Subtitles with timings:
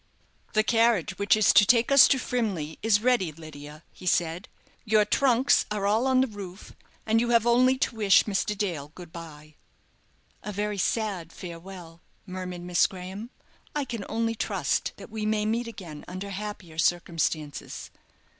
[0.53, 4.49] "The carriage which is to take us to Frimley is ready, Lydia," he said;
[4.83, 6.73] "your trunks are all on the roof,
[7.05, 8.57] and you have only to wish Mr.
[8.57, 9.53] Dale good bye."
[10.41, 13.29] "A very sad farewell," murmured Miss Graham.
[13.75, 17.91] "I can only trust that we may meet again under happier circumstances."